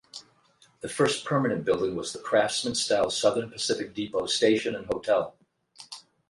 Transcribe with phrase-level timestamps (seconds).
[0.79, 5.37] The first permanent building was the craftsman style Southern Pacific Depot station and hotel.